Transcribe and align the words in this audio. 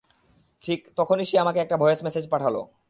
ঠিক 0.63 0.79
তখনি 0.97 1.23
সে 1.25 1.35
আমাকে 1.39 1.59
একটা 1.61 1.75
ভয়েস 1.77 1.99
মেসেজ 2.03 2.25
পাঠাল। 2.31 2.55